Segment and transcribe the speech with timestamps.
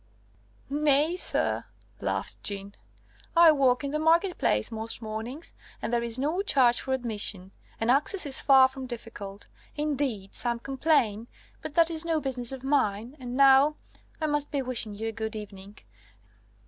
[0.87, 1.65] "]"Nay, sir,"
[1.99, 2.73] laughed Jeanne,
[3.37, 7.51] "I work in the market place most mornings, and there is no charge for admission;
[7.79, 9.45] and access is far from difficult.
[9.77, 11.27] Indeed, some complain
[11.61, 13.15] but that is no business of mine.
[13.19, 13.75] And now
[14.19, 15.77] I must be wishing you a good evening.